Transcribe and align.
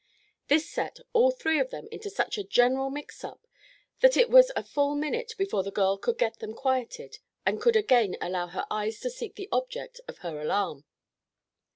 This 0.47 0.67
set 0.67 0.97
all 1.13 1.29
three 1.29 1.59
of 1.59 1.69
them 1.69 1.87
into 1.91 2.09
such 2.09 2.39
a 2.39 2.43
general 2.43 2.89
mix 2.89 3.23
up 3.23 3.45
that 3.99 4.17
it 4.17 4.31
was 4.31 4.51
a 4.55 4.63
full 4.63 4.95
minute 4.95 5.33
before 5.37 5.61
the 5.61 5.69
girl 5.69 5.95
could 5.95 6.17
get 6.17 6.39
them 6.39 6.55
quieted 6.55 7.19
and 7.45 7.61
could 7.61 7.75
again 7.75 8.17
allow 8.19 8.47
her 8.47 8.65
eyes 8.71 8.99
to 9.01 9.11
seek 9.11 9.35
the 9.35 9.47
object 9.51 10.01
of 10.07 10.17
her 10.25 10.41
alarm. 10.41 10.85